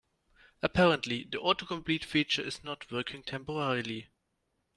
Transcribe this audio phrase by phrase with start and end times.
[0.63, 4.07] Apparently, the autocomplete feature is not working temporarily.